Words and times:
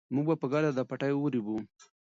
موږ 0.13 0.25
به 0.29 0.35
په 0.41 0.47
ګډه 0.53 0.69
دا 0.77 0.83
پټی 0.89 1.13
ورېبو. 1.15 1.57